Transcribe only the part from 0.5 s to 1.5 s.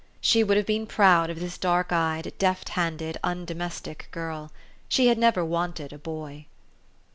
have been proud of